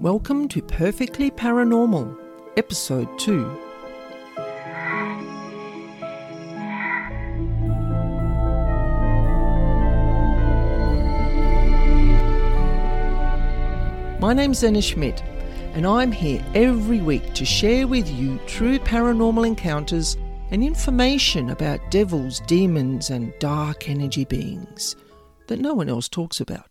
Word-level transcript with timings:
Welcome 0.00 0.46
to 0.50 0.62
Perfectly 0.62 1.28
Paranormal, 1.28 2.16
Episode 2.56 3.08
2. 3.18 3.44
My 14.20 14.32
name's 14.32 14.62
Anna 14.62 14.80
Schmidt, 14.80 15.20
and 15.74 15.84
I'm 15.84 16.12
here 16.12 16.44
every 16.54 17.00
week 17.00 17.34
to 17.34 17.44
share 17.44 17.88
with 17.88 18.08
you 18.08 18.38
true 18.46 18.78
paranormal 18.78 19.44
encounters 19.44 20.16
and 20.52 20.62
information 20.62 21.50
about 21.50 21.90
devils, 21.90 22.38
demons, 22.46 23.10
and 23.10 23.36
dark 23.40 23.88
energy 23.88 24.24
beings 24.24 24.94
that 25.48 25.58
no 25.58 25.74
one 25.74 25.88
else 25.88 26.08
talks 26.08 26.40
about. 26.40 26.67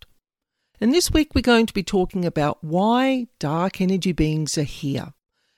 And 0.80 0.94
this 0.94 1.10
week 1.10 1.34
we're 1.34 1.40
going 1.40 1.66
to 1.66 1.74
be 1.74 1.82
talking 1.82 2.24
about 2.24 2.62
why 2.62 3.26
dark 3.40 3.80
energy 3.80 4.12
beings 4.12 4.56
are 4.56 4.62
here. 4.62 5.12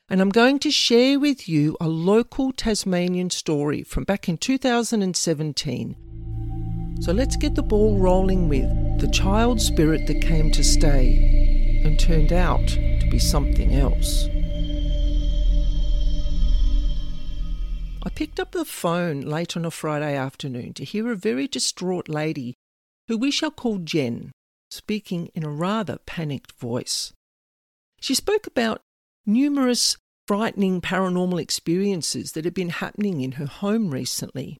And 0.09 0.23
I'm 0.23 0.31
going 0.31 0.59
to 0.61 0.71
share 0.71 1.21
with 1.21 1.47
you 1.47 1.77
a 1.79 1.89
local 1.89 2.53
Tasmanian 2.53 3.29
story 3.29 3.83
from 3.83 4.05
back 4.05 4.31
in 4.31 4.39
2017. 4.39 6.97
So 7.03 7.13
let's 7.13 7.37
get 7.37 7.55
the 7.55 7.63
ball 7.63 7.99
rolling 7.99 8.49
with 8.49 8.65
the 8.99 9.11
child 9.11 9.61
spirit 9.61 10.07
that 10.07 10.23
came 10.23 10.51
to 10.53 10.65
stay 10.65 11.83
and 11.85 12.01
turned 12.01 12.33
out 12.33 12.67
to 12.67 13.07
be 13.11 13.19
something 13.19 13.75
else. 13.75 14.27
I 18.03 18.09
picked 18.09 18.41
up 18.41 18.53
the 18.53 18.65
phone 18.65 19.21
late 19.21 19.55
on 19.55 19.67
a 19.67 19.71
Friday 19.71 20.17
afternoon 20.17 20.73
to 20.75 20.85
hear 20.85 21.13
a 21.13 21.17
very 21.17 21.47
distraught 21.47 22.09
lady 22.09 22.57
who 23.07 23.19
we 23.19 23.31
shall 23.31 23.51
call 23.51 23.77
Jen 23.77 24.33
speaking 24.71 25.31
in 25.35 25.45
a 25.45 25.51
rather 25.51 25.99
panicked 26.07 26.53
voice. 26.53 27.13
She 28.01 28.15
spoke 28.15 28.47
about 28.47 28.81
numerous 29.27 29.97
frightening 30.27 30.81
paranormal 30.81 31.41
experiences 31.41 32.33
that 32.33 32.45
had 32.45 32.55
been 32.55 32.71
happening 32.71 33.21
in 33.21 33.33
her 33.33 33.47
home 33.47 33.91
recently. 33.91 34.57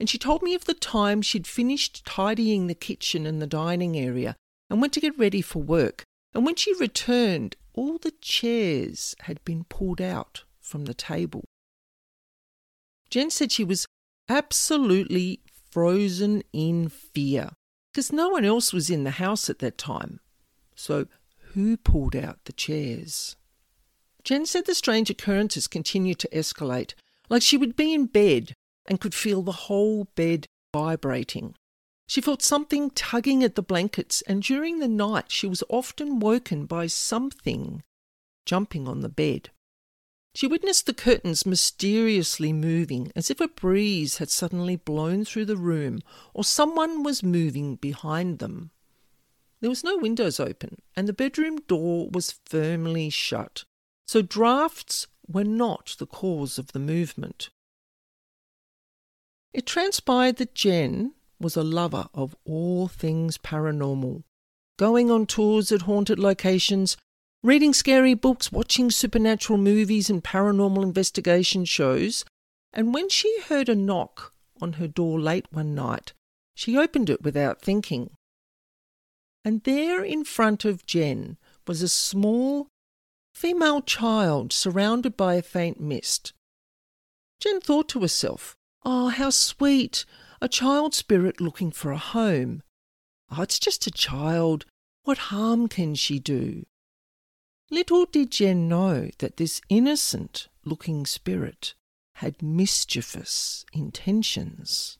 And 0.00 0.08
she 0.08 0.18
told 0.18 0.42
me 0.42 0.54
of 0.54 0.64
the 0.64 0.74
time 0.74 1.22
she'd 1.22 1.46
finished 1.46 2.04
tidying 2.04 2.66
the 2.66 2.74
kitchen 2.74 3.26
and 3.26 3.40
the 3.40 3.46
dining 3.46 3.96
area 3.96 4.36
and 4.68 4.80
went 4.80 4.92
to 4.94 5.00
get 5.00 5.18
ready 5.18 5.42
for 5.42 5.62
work. 5.62 6.02
And 6.32 6.44
when 6.44 6.56
she 6.56 6.74
returned, 6.74 7.56
all 7.74 7.98
the 7.98 8.14
chairs 8.20 9.14
had 9.20 9.44
been 9.44 9.64
pulled 9.64 10.00
out 10.00 10.44
from 10.60 10.86
the 10.86 10.94
table. 10.94 11.44
Jen 13.10 13.30
said 13.30 13.52
she 13.52 13.64
was 13.64 13.86
absolutely 14.28 15.40
frozen 15.70 16.42
in 16.52 16.88
fear 16.88 17.50
because 17.94 18.12
no 18.12 18.28
one 18.28 18.44
else 18.44 18.72
was 18.72 18.90
in 18.90 19.04
the 19.04 19.12
house 19.12 19.48
at 19.48 19.60
that 19.60 19.78
time. 19.78 20.18
So, 20.74 21.06
who 21.52 21.76
pulled 21.76 22.16
out 22.16 22.44
the 22.44 22.52
chairs? 22.52 23.36
Jen 24.24 24.46
said 24.46 24.66
the 24.66 24.74
strange 24.74 25.10
occurrences 25.10 25.68
continued 25.68 26.18
to 26.18 26.28
escalate, 26.30 26.94
like 27.28 27.40
she 27.40 27.56
would 27.56 27.76
be 27.76 27.94
in 27.94 28.06
bed 28.06 28.54
and 28.86 29.00
could 29.00 29.14
feel 29.14 29.42
the 29.42 29.52
whole 29.52 30.08
bed 30.16 30.48
vibrating. 30.72 31.54
She 32.08 32.20
felt 32.20 32.42
something 32.42 32.90
tugging 32.90 33.44
at 33.44 33.54
the 33.54 33.62
blankets, 33.62 34.22
and 34.22 34.42
during 34.42 34.80
the 34.80 34.88
night 34.88 35.30
she 35.30 35.46
was 35.46 35.62
often 35.68 36.18
woken 36.18 36.66
by 36.66 36.88
something 36.88 37.84
jumping 38.44 38.88
on 38.88 39.02
the 39.02 39.08
bed. 39.08 39.50
She 40.34 40.48
witnessed 40.48 40.86
the 40.86 40.94
curtains 40.94 41.46
mysteriously 41.46 42.52
moving 42.52 43.12
as 43.14 43.30
if 43.30 43.40
a 43.40 43.46
breeze 43.46 44.18
had 44.18 44.30
suddenly 44.30 44.74
blown 44.74 45.24
through 45.24 45.44
the 45.44 45.56
room 45.56 46.00
or 46.32 46.42
someone 46.42 47.04
was 47.04 47.22
moving 47.22 47.76
behind 47.76 48.40
them. 48.40 48.72
There 49.60 49.70
was 49.70 49.84
no 49.84 49.96
windows 49.96 50.40
open 50.40 50.82
and 50.96 51.06
the 51.06 51.12
bedroom 51.12 51.58
door 51.68 52.08
was 52.10 52.40
firmly 52.46 53.10
shut, 53.10 53.64
so 54.06 54.22
drafts 54.22 55.06
were 55.28 55.44
not 55.44 55.94
the 56.00 56.06
cause 56.06 56.58
of 56.58 56.72
the 56.72 56.80
movement. 56.80 57.50
It 59.52 59.66
transpired 59.66 60.36
that 60.38 60.56
Jen 60.56 61.14
was 61.38 61.56
a 61.56 61.62
lover 61.62 62.08
of 62.12 62.34
all 62.44 62.88
things 62.88 63.38
paranormal, 63.38 64.24
going 64.78 65.12
on 65.12 65.26
tours 65.26 65.70
at 65.70 65.82
haunted 65.82 66.18
locations 66.18 66.96
reading 67.44 67.74
scary 67.74 68.14
books, 68.14 68.50
watching 68.50 68.90
supernatural 68.90 69.58
movies 69.58 70.08
and 70.08 70.24
paranormal 70.24 70.82
investigation 70.82 71.66
shows, 71.66 72.24
and 72.72 72.94
when 72.94 73.06
she 73.10 73.38
heard 73.42 73.68
a 73.68 73.74
knock 73.74 74.32
on 74.62 74.74
her 74.74 74.88
door 74.88 75.20
late 75.20 75.46
one 75.50 75.74
night, 75.74 76.14
she 76.54 76.78
opened 76.78 77.10
it 77.10 77.22
without 77.22 77.60
thinking. 77.60 78.10
And 79.44 79.62
there 79.64 80.02
in 80.02 80.24
front 80.24 80.64
of 80.64 80.86
Jen 80.86 81.36
was 81.66 81.82
a 81.82 81.88
small 81.88 82.68
female 83.34 83.82
child 83.82 84.50
surrounded 84.50 85.14
by 85.14 85.34
a 85.34 85.42
faint 85.42 85.78
mist. 85.78 86.32
Jen 87.40 87.60
thought 87.60 87.90
to 87.90 88.00
herself, 88.00 88.56
Oh, 88.86 89.08
how 89.08 89.28
sweet! 89.28 90.06
A 90.40 90.48
child 90.48 90.94
spirit 90.94 91.42
looking 91.42 91.70
for 91.70 91.92
a 91.92 91.98
home. 91.98 92.62
Oh, 93.30 93.42
it's 93.42 93.58
just 93.58 93.86
a 93.86 93.90
child. 93.90 94.64
What 95.02 95.18
harm 95.28 95.68
can 95.68 95.94
she 95.94 96.18
do? 96.18 96.64
Little 97.74 98.04
did 98.04 98.30
Jen 98.30 98.68
know 98.68 99.10
that 99.18 99.36
this 99.36 99.60
innocent 99.68 100.46
looking 100.64 101.04
spirit 101.06 101.74
had 102.14 102.40
mischievous 102.40 103.66
intentions. 103.72 104.96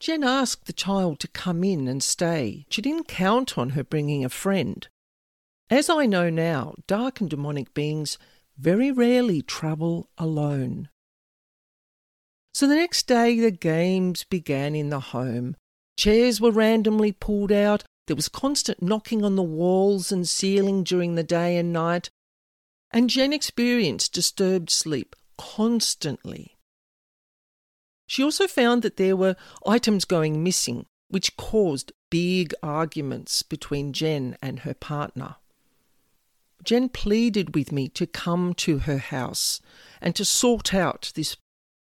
Jen 0.00 0.24
asked 0.24 0.66
the 0.66 0.72
child 0.72 1.20
to 1.20 1.28
come 1.28 1.62
in 1.62 1.86
and 1.86 2.02
stay. 2.02 2.66
She 2.70 2.82
didn't 2.82 3.06
count 3.06 3.56
on 3.56 3.70
her 3.70 3.84
bringing 3.84 4.24
a 4.24 4.28
friend. 4.28 4.88
As 5.70 5.88
I 5.88 6.06
know 6.06 6.28
now, 6.28 6.74
dark 6.88 7.20
and 7.20 7.30
demonic 7.30 7.72
beings 7.72 8.18
very 8.58 8.90
rarely 8.90 9.42
travel 9.42 10.10
alone. 10.18 10.88
So 12.52 12.66
the 12.66 12.74
next 12.74 13.06
day, 13.06 13.38
the 13.38 13.52
games 13.52 14.24
began 14.24 14.74
in 14.74 14.90
the 14.90 14.98
home. 14.98 15.54
Chairs 15.96 16.40
were 16.40 16.50
randomly 16.50 17.12
pulled 17.12 17.52
out, 17.52 17.84
there 18.06 18.16
was 18.16 18.28
constant 18.28 18.82
knocking 18.82 19.24
on 19.24 19.36
the 19.36 19.42
walls 19.42 20.10
and 20.10 20.28
ceiling 20.28 20.82
during 20.82 21.14
the 21.14 21.22
day 21.22 21.56
and 21.56 21.72
night, 21.72 22.10
and 22.90 23.08
Jen 23.08 23.32
experienced 23.32 24.12
disturbed 24.12 24.70
sleep 24.70 25.16
constantly. 25.38 26.56
She 28.06 28.22
also 28.22 28.46
found 28.46 28.82
that 28.82 28.96
there 28.96 29.16
were 29.16 29.36
items 29.66 30.04
going 30.04 30.42
missing, 30.42 30.86
which 31.08 31.36
caused 31.36 31.92
big 32.10 32.52
arguments 32.62 33.42
between 33.42 33.92
Jen 33.92 34.36
and 34.42 34.60
her 34.60 34.74
partner. 34.74 35.36
Jen 36.62 36.88
pleaded 36.88 37.54
with 37.54 37.72
me 37.72 37.88
to 37.88 38.06
come 38.06 38.54
to 38.54 38.78
her 38.80 38.98
house 38.98 39.60
and 40.00 40.14
to 40.14 40.24
sort 40.24 40.74
out 40.74 41.10
this 41.14 41.36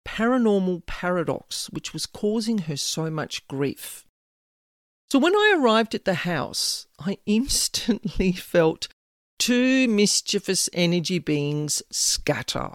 paranormal 0.06 0.86
paradox 0.86 1.69
which 1.70 1.92
was 1.92 2.06
causing 2.06 2.59
her 2.59 2.76
so 2.76 3.10
much 3.10 3.47
grief. 3.48 4.06
So 5.10 5.19
when 5.19 5.34
I 5.34 5.56
arrived 5.59 5.94
at 5.94 6.04
the 6.04 6.15
house, 6.15 6.87
I 6.98 7.19
instantly 7.26 8.32
felt 8.32 8.88
two 9.38 9.88
mischievous 9.88 10.69
energy 10.72 11.19
beings 11.19 11.82
scatter. 11.91 12.71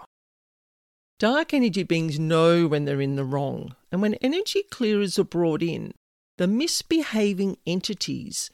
Dark 1.18 1.54
energy 1.54 1.82
beings 1.82 2.18
know 2.18 2.66
when 2.66 2.84
they're 2.84 3.00
in 3.00 3.16
the 3.16 3.24
wrong, 3.24 3.74
and 3.90 4.02
when 4.02 4.14
energy 4.14 4.62
clearers 4.70 5.18
are 5.18 5.24
brought 5.24 5.62
in, 5.62 5.92
the 6.36 6.46
misbehaving 6.46 7.56
entities 7.66 8.50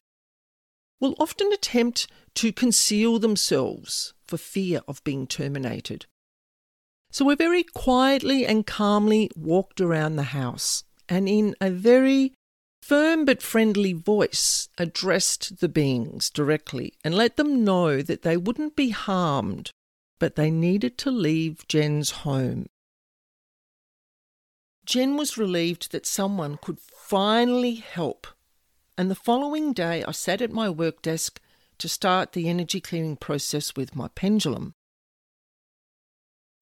will 1.01 1.17
often 1.19 1.53
attempt 1.53 2.07
to 2.35 2.53
conceal 2.53 3.19
themselves 3.19 4.15
for 4.23 4.37
fear 4.37 4.83
of 4.87 5.03
being 5.03 5.27
terminated. 5.27 6.07
So 7.11 7.25
we 7.25 7.35
very 7.35 7.65
quietly 7.65 8.47
and 8.47 8.65
calmly 8.65 9.29
walked 9.35 9.81
around 9.81 10.15
the 10.15 10.23
house, 10.23 10.85
and 11.09 11.29
in 11.29 11.57
a 11.61 11.71
very 11.71 12.33
firm 12.83 13.25
but 13.25 13.41
friendly 13.41 13.93
voice 13.93 14.69
addressed 14.77 15.61
the 15.61 15.69
beings 15.69 16.29
directly 16.29 16.93
and 17.05 17.15
let 17.15 17.37
them 17.37 17.65
know 17.65 18.03
that 18.03 18.23
they 18.23 18.37
wouldn't 18.37 18.75
be 18.75 18.91
harmed, 18.91 19.71
but 20.19 20.35
they 20.35 20.51
needed 20.51 20.99
to 20.99 21.11
leave 21.11 21.67
Jen's 21.69 22.11
home. 22.11 22.67
Jen 24.85 25.17
was 25.17 25.39
relieved 25.39 25.93
that 25.93 26.07
someone 26.07 26.59
could 26.61 26.81
finally 26.81 27.77
help, 27.77 28.27
and 28.99 29.09
the 29.09 29.15
following 29.15 29.73
day 29.73 30.03
I 30.05 30.11
sat 30.11 30.43
at 30.43 30.51
my 30.51 30.69
work 30.69 31.03
desk 31.03 31.41
to 31.79 31.89
start 31.89 32.33
the 32.33 32.49
energy 32.49 32.81
clearing 32.81 33.17
process 33.17 33.77
with 33.77 33.95
my 33.95 34.09
pendulum. 34.09 34.75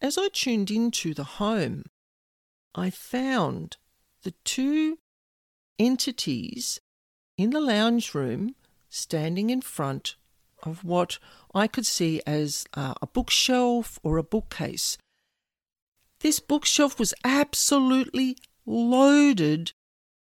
As 0.02 0.18
I 0.18 0.28
tuned 0.28 0.70
into 0.70 1.14
the 1.14 1.24
home, 1.24 1.84
I 2.74 2.90
found 2.90 3.78
the 4.22 4.34
two 4.44 4.98
entities 5.80 6.78
in 7.38 7.50
the 7.50 7.60
lounge 7.60 8.14
room 8.14 8.54
standing 8.90 9.48
in 9.48 9.62
front 9.62 10.14
of 10.62 10.84
what 10.84 11.18
I 11.54 11.66
could 11.66 11.86
see 11.86 12.20
as 12.26 12.66
uh, 12.74 12.94
a 13.00 13.06
bookshelf 13.06 13.98
or 14.02 14.18
a 14.18 14.22
bookcase. 14.22 14.98
This 16.20 16.38
bookshelf 16.38 16.98
was 16.98 17.14
absolutely 17.24 18.36
loaded 18.66 19.72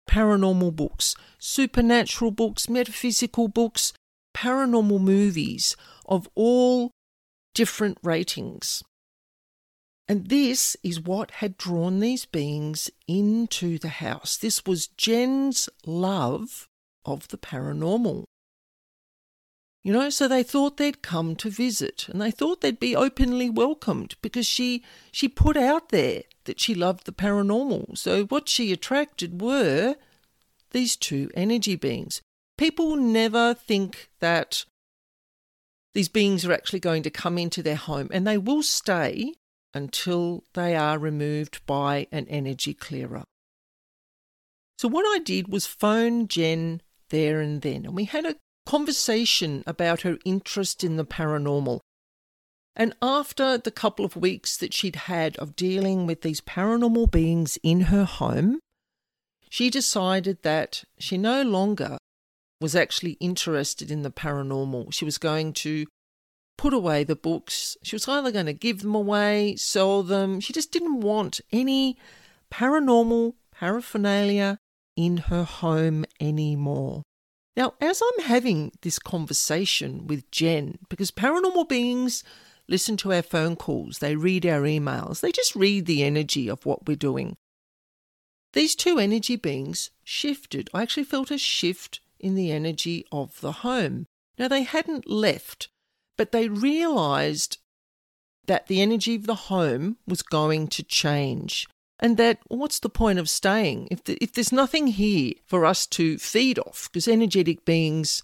paranormal 0.08 0.76
books, 0.76 1.16
supernatural 1.40 2.30
books, 2.32 2.70
metaphysical 2.70 3.48
books, 3.48 3.94
paranormal 4.36 5.02
movies 5.02 5.76
of 6.06 6.30
all 6.36 6.92
different 7.56 7.98
ratings. 8.04 8.84
And 10.12 10.28
this 10.28 10.76
is 10.84 11.00
what 11.00 11.32
had 11.32 11.58
drawn 11.58 12.02
these 12.02 12.26
beings 12.26 12.92
into 13.08 13.80
the 13.80 13.88
house. 14.04 14.36
This 14.36 14.66
was 14.66 14.88
Jen's 14.88 15.70
love 15.86 16.68
of 17.06 17.30
the 17.30 17.38
paranormal. 17.38 18.26
You 19.86 19.94
know, 19.94 20.10
so 20.10 20.28
they 20.28 20.44
thought 20.44 20.76
they'd 20.76 21.02
come 21.02 21.38
to 21.38 21.50
visit 21.50 22.10
and 22.10 22.22
they 22.22 22.30
thought 22.30 22.60
they'd 22.60 22.78
be 22.78 22.94
openly 22.94 23.50
welcomed 23.50 24.16
because 24.22 24.46
she 24.46 24.84
she 25.14 25.30
put 25.30 25.56
out 25.56 25.92
there 25.92 26.24
that 26.44 26.60
she 26.60 26.76
loved 26.76 27.06
the 27.06 27.14
paranormal. 27.14 27.98
So 27.98 28.26
what 28.26 28.50
she 28.50 28.74
attracted 28.74 29.42
were 29.42 29.96
these 30.72 30.98
two 30.98 31.30
energy 31.36 31.78
beings. 31.78 32.22
People 32.58 32.98
never 32.98 33.54
think 33.54 34.10
that 34.20 34.66
these 35.94 36.10
beings 36.10 36.44
are 36.44 36.52
actually 36.52 36.82
going 36.82 37.04
to 37.04 37.10
come 37.10 37.38
into 37.38 37.64
their 37.64 37.78
home 37.78 38.10
and 38.12 38.28
they 38.28 38.38
will 38.38 38.62
stay 38.62 39.36
until 39.74 40.44
they 40.54 40.76
are 40.76 41.00
removed 41.00 41.66
by 41.66 42.08
an 42.12 42.28
energy 42.28 42.74
clearer. 42.74 43.24
So, 44.78 44.88
what 44.88 45.06
I 45.06 45.20
did 45.20 45.48
was 45.48 45.66
phone 45.66 46.28
Jen 46.28 46.82
there 47.10 47.40
and 47.40 47.62
then, 47.62 47.86
and 47.86 47.96
we 47.96 48.06
had 48.06 48.26
a 48.26 48.36
conversation 48.66 49.64
about 49.68 50.02
her 50.02 50.18
interest 50.26 50.84
in 50.84 50.98
the 50.98 51.06
paranormal. 51.06 51.80
And 52.76 52.96
after 53.02 53.58
the 53.58 53.72
couple 53.72 54.06
of 54.06 54.16
weeks 54.16 54.56
that 54.58 54.74
she'd 54.74 54.96
had 54.96 55.36
of 55.38 55.56
dealing 55.56 56.08
with 56.08 56.22
these 56.22 56.42
paranormal 56.42 57.12
beings 57.12 57.58
in 57.64 57.82
her 57.82 58.06
home, 58.06 58.60
she 59.50 59.70
decided 59.70 60.44
that 60.44 60.84
she 60.98 61.18
no 61.18 61.42
longer 61.44 61.98
was 62.62 62.76
actually 62.76 63.18
interested 63.20 63.92
in 63.92 64.04
the 64.04 64.12
paranormal. 64.12 64.94
She 64.94 65.04
was 65.04 65.18
going 65.18 65.52
to 65.54 65.86
put 66.58 66.74
away 66.74 67.04
the 67.04 67.16
books. 67.16 67.78
She 67.84 67.96
was 67.96 68.08
either 68.08 68.32
going 68.32 68.46
to 68.46 68.54
give 68.54 68.82
them 68.82 68.96
away, 68.96 69.56
sell 69.56 70.04
them. 70.04 70.40
She 70.40 70.54
just 70.54 70.72
didn't 70.72 71.02
want 71.02 71.42
any 71.52 71.98
paranormal 72.52 73.34
paraphernalia 73.52 74.58
in 74.96 75.18
her 75.18 75.44
home 75.44 76.06
anymore. 76.20 77.04
Now, 77.58 77.74
as 77.82 78.02
I'm 78.02 78.26
having 78.26 78.72
this 78.82 79.00
conversation 79.00 80.08
with 80.08 80.30
Jen, 80.32 80.78
because 80.90 81.12
paranormal 81.12 81.68
beings 81.68 82.24
listen 82.68 82.96
to 82.98 83.14
our 83.14 83.22
phone 83.22 83.56
calls, 83.56 84.00
they 84.00 84.16
read 84.16 84.46
our 84.46 84.62
emails, 84.62 85.20
they 85.20 85.32
just 85.32 85.56
read 85.56 85.86
the 85.86 86.04
energy 86.04 86.48
of 86.48 86.66
what 86.66 86.88
we're 86.88 86.96
doing. 86.96 87.36
These 88.54 88.76
two 88.76 89.00
energy 89.00 89.36
beings 89.36 89.92
shifted. 90.04 90.70
I 90.74 90.82
actually 90.82 91.06
felt 91.06 91.32
a 91.32 91.38
shift 91.38 92.02
in 92.20 92.36
the 92.36 92.52
energy 92.52 93.06
of 93.12 93.40
the 93.42 93.52
home. 93.52 94.06
Now, 94.38 94.48
they 94.48 94.64
hadn't 94.64 95.10
left, 95.10 95.70
but 96.18 96.32
they 96.32 96.48
realized 96.48 97.58
that 98.48 98.68
the 98.68 98.82
energy 98.82 99.16
of 99.16 99.28
the 99.28 99.36
home 99.36 99.98
was 100.08 100.22
going 100.22 100.68
to 100.68 100.84
change 100.84 101.68
and 102.00 102.18
that 102.18 102.40
what's 102.48 102.80
the 102.80 102.90
point 102.90 103.20
of 103.20 103.30
staying? 103.30 103.88
If, 103.92 104.04
the, 104.04 104.18
if 104.22 104.34
there's 104.34 104.52
nothing 104.52 104.88
here 104.88 105.34
for 105.46 105.66
us 105.66 105.86
to 105.88 106.18
feed 106.18 106.58
off 106.58 106.90
because 106.92 107.08
energetic 107.08 107.64
beings 107.64 108.24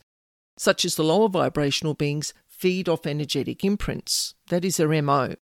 such 0.58 0.84
as 0.84 0.96
the 0.96 1.04
lower 1.04 1.30
vibrational 1.30 1.94
beings 1.94 2.34
feed 2.48 2.90
off 2.90 3.06
energetic 3.06 3.64
imprints. 3.64 4.34
That 4.50 4.66
is 4.66 4.78
their 4.78 5.02
mo 5.02 5.36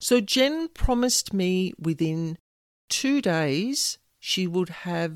so 0.00 0.20
jen 0.20 0.68
promised 0.68 1.32
me 1.32 1.74
within 1.78 2.38
two 2.88 3.20
days 3.20 3.98
she 4.18 4.46
would 4.46 4.70
have 4.70 5.14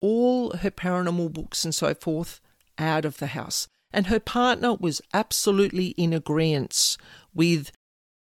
all 0.00 0.56
her 0.58 0.70
paranormal 0.70 1.32
books 1.32 1.64
and 1.64 1.74
so 1.74 1.92
forth 1.94 2.40
out 2.78 3.04
of 3.04 3.18
the 3.18 3.28
house 3.28 3.68
and 3.94 4.08
her 4.08 4.20
partner 4.20 4.74
was 4.74 5.00
absolutely 5.14 5.88
in 5.96 6.12
agreement 6.12 6.96
with 7.32 7.72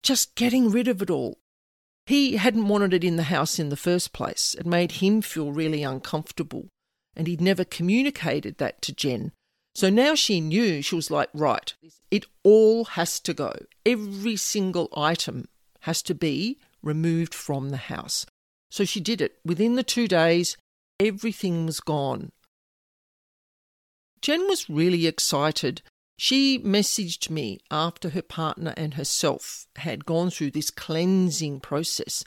just 0.04 0.36
getting 0.36 0.70
rid 0.70 0.88
of 0.88 1.02
it 1.02 1.10
all 1.10 1.38
he 2.06 2.38
hadn't 2.38 2.68
wanted 2.68 2.94
it 2.94 3.04
in 3.04 3.16
the 3.16 3.24
house 3.24 3.58
in 3.58 3.70
the 3.70 3.76
first 3.76 4.14
place. 4.14 4.56
It 4.58 4.66
made 4.66 4.94
him 4.94 5.22
feel 5.22 5.52
really 5.52 5.82
uncomfortable, 5.82 6.68
and 7.16 7.28
he'd 7.28 7.42
never 7.42 7.66
communicated 7.66 8.58
that 8.60 8.82
to 8.84 8.94
Jen. 8.94 9.32
So 9.74 9.90
now 9.90 10.16
she 10.16 10.40
knew, 10.40 10.82
she 10.82 10.96
was 10.96 11.10
like, 11.12 11.30
right, 11.34 11.74
it 12.12 12.26
all 12.44 12.86
has 12.86 13.20
to 13.22 13.34
go. 13.34 13.54
Every 13.86 14.36
single 14.36 14.88
item 14.96 15.48
has 15.82 16.02
to 16.04 16.16
be 16.16 16.60
removed 16.82 17.34
from 17.34 17.70
the 17.70 17.78
house. 17.78 18.26
So 18.70 18.86
she 18.86 19.00
did 19.00 19.20
it. 19.20 19.38
Within 19.44 19.76
the 19.76 19.84
two 19.84 20.08
days, 20.08 20.56
everything 21.00 21.66
was 21.66 21.80
gone. 21.80 22.32
Jen 24.26 24.48
was 24.48 24.68
really 24.68 25.06
excited 25.06 25.84
she 26.18 26.58
messaged 26.58 27.30
me 27.30 27.60
after 27.70 28.10
her 28.10 28.24
partner 28.24 28.74
and 28.76 28.96
herself 28.96 29.68
had 29.76 30.04
gone 30.04 30.32
through 30.32 30.50
this 30.50 30.72
cleansing 30.72 31.60
process. 31.60 32.24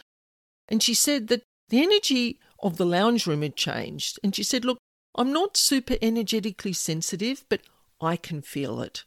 And 0.68 0.80
she 0.80 0.94
said 0.94 1.26
that 1.26 1.42
the 1.70 1.82
energy 1.82 2.38
of 2.60 2.76
the 2.76 2.86
lounge 2.86 3.26
room 3.26 3.42
had 3.42 3.56
changed. 3.56 4.20
And 4.22 4.32
she 4.36 4.44
said, 4.44 4.64
Look, 4.64 4.78
I'm 5.16 5.32
not 5.32 5.56
super 5.56 5.96
energetically 6.00 6.72
sensitive, 6.72 7.44
but 7.48 7.62
I 8.00 8.16
can 8.16 8.42
feel 8.42 8.80
it. 8.80 9.04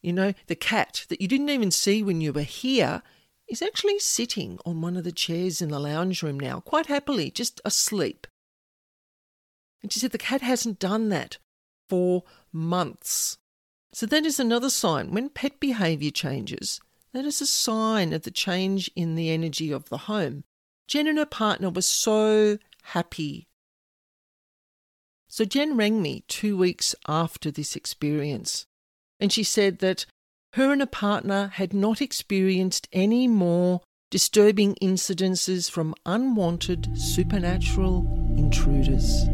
You 0.00 0.14
know, 0.14 0.32
the 0.46 0.56
cat 0.56 1.04
that 1.10 1.20
you 1.20 1.28
didn't 1.28 1.50
even 1.50 1.70
see 1.70 2.02
when 2.02 2.22
you 2.22 2.32
were 2.32 2.40
here 2.40 3.02
is 3.48 3.60
actually 3.60 3.98
sitting 3.98 4.58
on 4.64 4.80
one 4.80 4.96
of 4.96 5.04
the 5.04 5.12
chairs 5.12 5.60
in 5.60 5.68
the 5.68 5.78
lounge 5.78 6.22
room 6.22 6.40
now, 6.40 6.60
quite 6.60 6.86
happily, 6.86 7.30
just 7.30 7.60
asleep. 7.66 8.26
And 9.82 9.92
she 9.92 10.00
said 10.00 10.12
the 10.12 10.18
cat 10.18 10.40
hasn't 10.40 10.78
done 10.78 11.10
that 11.10 11.36
for 11.92 12.22
months. 12.54 13.36
So 13.92 14.06
that 14.06 14.24
is 14.24 14.40
another 14.40 14.70
sign. 14.70 15.10
When 15.10 15.28
pet 15.28 15.60
behavior 15.60 16.10
changes, 16.10 16.80
that 17.12 17.26
is 17.26 17.42
a 17.42 17.46
sign 17.46 18.14
of 18.14 18.22
the 18.22 18.30
change 18.30 18.90
in 18.96 19.14
the 19.14 19.28
energy 19.28 19.70
of 19.70 19.90
the 19.90 19.98
home. 20.08 20.44
Jen 20.88 21.06
and 21.06 21.18
her 21.18 21.26
partner 21.26 21.68
were 21.68 21.82
so 21.82 22.56
happy. 22.82 23.46
So 25.28 25.44
Jen 25.44 25.76
rang 25.76 26.00
me 26.00 26.24
two 26.28 26.56
weeks 26.56 26.94
after 27.06 27.50
this 27.50 27.76
experience, 27.76 28.64
and 29.20 29.30
she 29.30 29.44
said 29.44 29.80
that 29.80 30.06
her 30.54 30.72
and 30.72 30.80
her 30.80 30.86
partner 30.86 31.48
had 31.48 31.74
not 31.74 32.00
experienced 32.00 32.88
any 32.90 33.28
more 33.28 33.82
disturbing 34.10 34.76
incidences 34.76 35.70
from 35.70 35.94
unwanted 36.06 36.88
supernatural 36.96 38.06
intruders. 38.38 39.26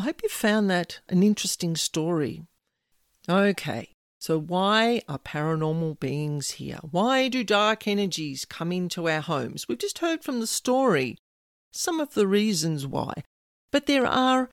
I 0.00 0.04
hope 0.04 0.22
you 0.22 0.30
found 0.30 0.70
that 0.70 1.00
an 1.10 1.22
interesting 1.22 1.76
story. 1.76 2.46
Okay, 3.28 3.90
so 4.18 4.40
why 4.40 5.02
are 5.06 5.18
paranormal 5.18 6.00
beings 6.00 6.52
here? 6.52 6.78
Why 6.90 7.28
do 7.28 7.44
dark 7.44 7.86
energies 7.86 8.46
come 8.46 8.72
into 8.72 9.10
our 9.10 9.20
homes? 9.20 9.68
We've 9.68 9.76
just 9.76 9.98
heard 9.98 10.24
from 10.24 10.40
the 10.40 10.46
story 10.46 11.18
some 11.70 12.00
of 12.00 12.14
the 12.14 12.26
reasons 12.26 12.86
why, 12.86 13.12
but 13.70 13.84
there 13.84 14.06
are 14.06 14.48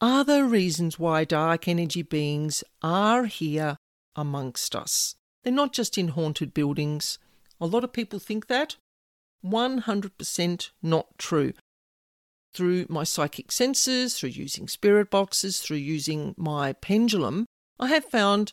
other 0.00 0.46
reasons 0.46 0.98
why 0.98 1.26
dark 1.26 1.68
energy 1.68 2.00
beings 2.00 2.64
are 2.82 3.26
here 3.26 3.76
amongst 4.16 4.74
us. 4.74 5.14
They're 5.44 5.52
not 5.52 5.74
just 5.74 5.98
in 5.98 6.08
haunted 6.08 6.54
buildings. 6.54 7.18
A 7.60 7.66
lot 7.66 7.84
of 7.84 7.92
people 7.92 8.18
think 8.18 8.46
that. 8.46 8.76
100% 9.44 10.70
not 10.82 11.18
true 11.18 11.52
through 12.52 12.86
my 12.88 13.04
psychic 13.04 13.52
senses, 13.52 14.18
through 14.18 14.30
using 14.30 14.68
spirit 14.68 15.10
boxes, 15.10 15.60
through 15.60 15.78
using 15.78 16.34
my 16.36 16.72
pendulum, 16.72 17.46
I 17.78 17.88
have 17.88 18.04
found 18.04 18.52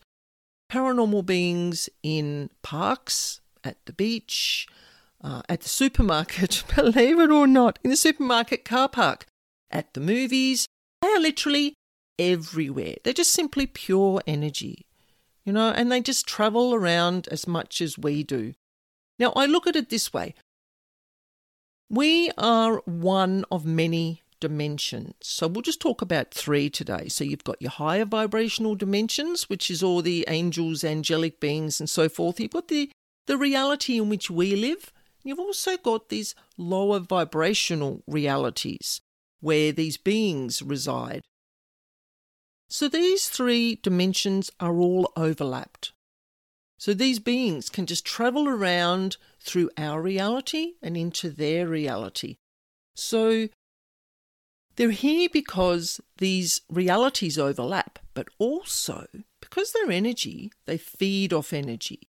paranormal 0.71 1.25
beings 1.25 1.89
in 2.03 2.49
parks, 2.61 3.41
at 3.63 3.85
the 3.85 3.93
beach, 3.93 4.67
uh, 5.21 5.41
at 5.49 5.61
the 5.61 5.69
supermarket, 5.69 6.63
believe 6.75 7.19
it 7.19 7.31
or 7.31 7.47
not, 7.47 7.79
in 7.83 7.89
the 7.89 7.97
supermarket 7.97 8.63
car 8.63 8.89
park, 8.89 9.25
at 9.71 9.93
the 9.93 9.99
movies. 9.99 10.67
They 11.01 11.09
are 11.09 11.19
literally 11.19 11.73
everywhere. 12.17 12.95
They're 13.03 13.13
just 13.13 13.33
simply 13.33 13.67
pure 13.67 14.21
energy, 14.25 14.85
you 15.45 15.53
know, 15.53 15.69
and 15.69 15.91
they 15.91 16.01
just 16.01 16.27
travel 16.27 16.73
around 16.73 17.27
as 17.29 17.47
much 17.47 17.81
as 17.81 17.97
we 17.97 18.23
do. 18.23 18.53
Now, 19.19 19.33
I 19.35 19.45
look 19.45 19.67
at 19.67 19.75
it 19.75 19.89
this 19.89 20.13
way 20.13 20.35
we 21.89 22.31
are 22.37 22.81
one 22.85 23.45
of 23.51 23.65
many 23.65 24.23
dimensions. 24.39 25.15
So 25.21 25.47
we'll 25.47 25.61
just 25.61 25.81
talk 25.81 26.01
about 26.01 26.31
three 26.31 26.69
today. 26.69 27.07
So 27.07 27.23
you've 27.23 27.43
got 27.43 27.61
your 27.61 27.71
higher 27.71 28.05
vibrational 28.05 28.75
dimensions, 28.75 29.49
which 29.49 29.71
is 29.71 29.81
all 29.81 30.01
the 30.01 30.25
angels, 30.27 30.83
angelic 30.83 31.39
beings, 31.39 31.79
and 31.79 31.89
so 31.89 32.09
forth. 32.09 32.39
You've 32.39 32.51
got 32.51 32.67
the, 32.67 32.91
the 33.25 33.37
reality 33.37 33.97
in 33.97 34.09
which 34.09 34.29
we 34.29 34.55
live. 34.55 34.91
You've 35.23 35.39
also 35.39 35.77
got 35.77 36.09
these 36.09 36.35
lower 36.57 36.99
vibrational 36.99 38.03
realities 38.07 39.01
where 39.39 39.71
these 39.71 39.97
beings 39.97 40.61
reside. 40.61 41.23
So 42.69 42.87
these 42.87 43.29
three 43.29 43.75
dimensions 43.81 44.51
are 44.59 44.77
all 44.77 45.11
overlapped. 45.15 45.93
So 46.79 46.93
these 46.93 47.19
beings 47.19 47.69
can 47.69 47.85
just 47.85 48.05
travel 48.05 48.47
around 48.47 49.17
through 49.39 49.71
our 49.77 50.01
reality 50.01 50.73
and 50.81 50.95
into 50.95 51.29
their 51.29 51.67
reality. 51.67 52.37
So 52.95 53.47
they're 54.75 54.91
here 54.91 55.27
because 55.31 55.99
these 56.17 56.61
realities 56.69 57.39
overlap, 57.39 57.97
but 58.13 58.27
also 58.37 59.07
because 59.41 59.71
they're 59.71 59.91
energy, 59.91 60.51
they 60.65 60.77
feed 60.77 61.33
off 61.33 61.51
energy. 61.51 62.09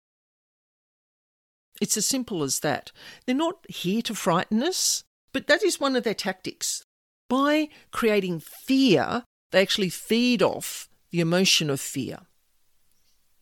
It's 1.79 1.97
as 1.97 2.07
simple 2.07 2.41
as 2.41 2.61
that. 2.61 2.91
They're 3.25 3.35
not 3.35 3.65
here 3.69 4.01
to 4.03 4.15
frighten 4.15 4.63
us, 4.63 5.03
but 5.31 5.47
that 5.47 5.63
is 5.63 5.79
one 5.79 5.95
of 5.95 6.03
their 6.03 6.13
tactics. 6.13 6.83
By 7.29 7.69
creating 7.91 8.39
fear, 8.39 9.23
they 9.51 9.61
actually 9.61 9.89
feed 9.89 10.41
off 10.41 10.89
the 11.11 11.19
emotion 11.19 11.69
of 11.69 11.81
fear. 11.81 12.19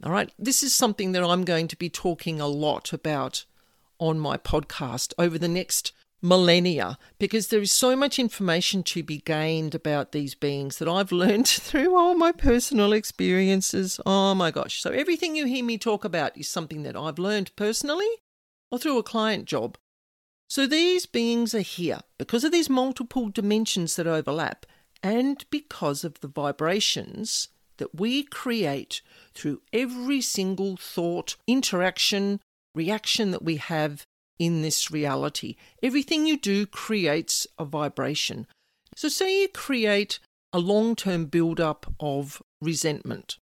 All 0.04 0.12
right, 0.12 0.30
this 0.38 0.64
is 0.64 0.74
something 0.74 1.14
that 1.14 1.24
I'm 1.24 1.46
going 1.46 1.70
to 1.70 1.78
be 1.78 1.90
talking 1.90 2.42
a 2.42 2.48
lot 2.48 2.92
about 2.92 3.46
on 4.00 4.20
my 4.20 4.36
podcast 4.36 5.14
over 5.18 5.38
the 5.38 5.48
next 5.48 5.94
millennia 6.22 6.98
because 7.20 7.48
there 7.48 7.62
is 7.62 7.72
so 7.72 7.96
much 7.96 8.20
information 8.20 8.84
to 8.84 9.02
be 9.02 9.20
gained 9.20 9.74
about 9.74 10.12
these 10.12 10.36
beings 10.36 10.78
that 10.80 10.90
I've 10.90 11.12
learned 11.14 11.48
through 11.48 11.96
all 11.96 12.16
my 12.16 12.34
personal 12.34 12.92
experiences. 12.92 13.98
Oh 14.06 14.36
my 14.36 14.52
gosh. 14.52 14.82
So 14.82 14.92
everything 14.92 15.38
you 15.38 15.46
hear 15.46 15.64
me 15.64 15.78
talk 15.78 16.04
about 16.04 16.38
is 16.38 16.50
something 16.50 16.84
that 16.84 16.98
I've 16.98 17.20
learned 17.20 17.56
personally 17.56 18.10
or 18.72 18.80
through 18.80 18.98
a 18.98 19.04
client 19.04 19.46
job. 19.46 19.78
So 20.50 20.68
these 20.68 21.06
beings 21.06 21.56
are 21.56 21.62
here 21.62 22.02
because 22.18 22.44
of 22.44 22.52
these 22.52 22.70
multiple 22.70 23.30
dimensions 23.30 23.96
that 23.96 24.08
overlap 24.08 24.66
and 25.02 25.46
because 25.50 26.04
of 26.04 26.20
the 26.20 26.28
vibrations 26.28 27.48
that 27.78 27.96
we 27.96 28.24
create 28.24 29.02
through 29.34 29.62
every 29.72 30.22
single 30.22 30.78
thought, 30.78 31.36
interaction, 31.48 32.40
reaction 32.76 33.32
that 33.32 33.44
we 33.44 33.58
have 33.58 34.06
in 34.40 34.62
this 34.62 34.92
reality. 34.92 35.56
Everything 35.82 36.26
you 36.26 36.38
do 36.38 36.66
creates 36.66 37.48
a 37.58 37.66
vibration. 37.66 38.48
So, 38.96 39.08
say 39.08 39.42
you 39.42 39.48
create 39.48 40.20
a 40.52 40.60
long 40.60 40.96
term 40.96 41.26
build 41.26 41.60
up 41.60 41.94
of 42.00 42.42
resentment. 42.62 43.38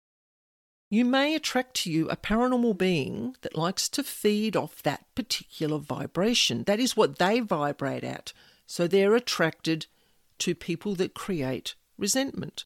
You 0.90 1.04
may 1.04 1.36
attract 1.36 1.74
to 1.82 1.90
you 1.90 2.08
a 2.08 2.16
paranormal 2.16 2.76
being 2.76 3.36
that 3.42 3.56
likes 3.56 3.88
to 3.90 4.02
feed 4.02 4.56
off 4.56 4.82
that 4.82 5.06
particular 5.14 5.78
vibration. 5.78 6.64
That 6.64 6.80
is 6.80 6.96
what 6.96 7.18
they 7.18 7.38
vibrate 7.38 8.02
at. 8.02 8.32
So 8.66 8.86
they're 8.86 9.14
attracted 9.14 9.86
to 10.38 10.54
people 10.54 10.96
that 10.96 11.14
create 11.14 11.76
resentment. 11.96 12.64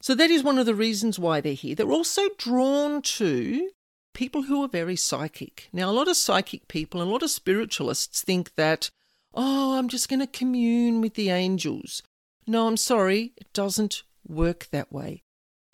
So 0.00 0.14
that 0.14 0.30
is 0.30 0.42
one 0.42 0.58
of 0.58 0.66
the 0.66 0.74
reasons 0.74 1.18
why 1.18 1.40
they're 1.40 1.54
here. 1.54 1.74
They're 1.74 1.90
also 1.90 2.28
drawn 2.38 3.02
to 3.02 3.70
people 4.14 4.42
who 4.42 4.62
are 4.62 4.68
very 4.68 4.96
psychic. 4.96 5.68
Now, 5.72 5.90
a 5.90 5.92
lot 5.92 6.08
of 6.08 6.16
psychic 6.16 6.68
people 6.68 7.00
and 7.00 7.08
a 7.08 7.12
lot 7.12 7.22
of 7.22 7.30
spiritualists 7.30 8.22
think 8.22 8.54
that, 8.54 8.90
oh, 9.34 9.76
I'm 9.76 9.88
just 9.88 10.08
going 10.08 10.20
to 10.20 10.26
commune 10.26 11.00
with 11.00 11.14
the 11.14 11.30
angels. 11.30 12.02
No, 12.46 12.66
I'm 12.66 12.76
sorry, 12.76 13.32
it 13.36 13.52
doesn't 13.52 14.02
work 14.26 14.68
that 14.70 14.92
way. 14.92 15.22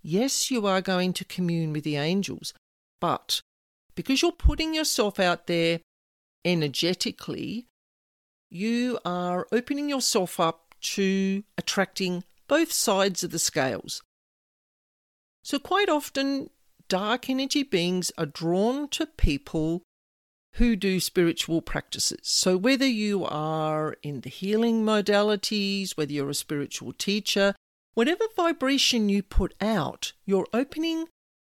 Yes, 0.03 0.51
you 0.51 0.67
are 0.67 0.81
going 0.81 1.13
to 1.15 1.25
commune 1.25 1.73
with 1.73 1.85
the 1.85 1.97
angels, 1.97 2.53
but 3.01 3.41
because 3.95 4.23
you're 4.23 4.33
putting 4.33 4.75
yourself 4.75 5.21
out 5.21 5.47
there 5.47 5.81
energetically, 6.45 7.67
you 8.51 8.99
are 9.05 9.47
opening 9.53 9.89
yourself 9.89 10.39
up 10.39 10.75
to 10.81 11.45
attracting 11.57 12.25
both 12.49 12.73
sides 12.73 13.25
of 13.25 13.31
the 13.31 13.39
scales. 13.39 14.03
So, 15.45 15.59
quite 15.59 15.91
often, 15.91 16.49
dark 16.89 17.29
energy 17.29 17.63
beings 17.63 18.11
are 18.17 18.25
drawn 18.25 18.89
to 18.89 19.05
people 19.05 19.83
who 20.55 20.75
do 20.75 21.01
spiritual 21.01 21.61
practices. 21.61 22.21
So, 22.23 22.57
whether 22.57 22.87
you 22.87 23.27
are 23.27 23.97
in 24.03 24.23
the 24.23 24.31
healing 24.31 24.85
modalities, 24.85 25.99
whether 25.99 26.13
you're 26.13 26.31
a 26.31 26.35
spiritual 26.35 26.95
teacher, 26.95 27.55
whatever 27.93 28.25
vibration 28.35 29.11
you 29.11 29.23
put 29.23 29.53
out, 29.61 30.15
you're 30.25 30.49
opening 30.55 31.09